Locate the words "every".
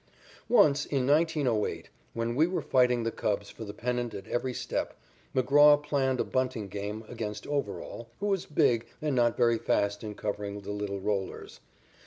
4.27-4.51